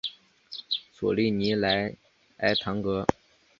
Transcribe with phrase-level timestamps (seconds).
[0.91, 1.95] 索利尼莱
[2.37, 3.05] 埃唐格。